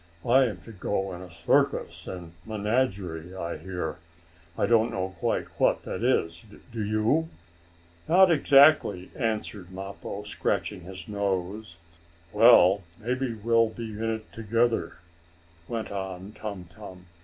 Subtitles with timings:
[0.25, 3.97] I am to go in a circus and menagerie, I hear.
[4.57, 7.29] I don't quite know what that is, do you?"
[8.09, 11.77] "Not exactly," answered Mappo, scratching his nose.
[12.33, 14.93] "Well, maybe we'll be in it together,"
[15.67, 17.05] went on Tum Tum.